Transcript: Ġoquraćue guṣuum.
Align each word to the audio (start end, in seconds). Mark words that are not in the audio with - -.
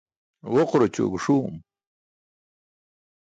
Ġoquraćue 0.53 1.05
guṣuum. 1.11 1.55